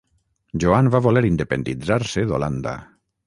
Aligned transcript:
Joan 0.63 0.89
va 0.95 1.01
voler 1.07 1.23
independitzar-se 1.29 2.23
d'Holanda. 2.31 2.77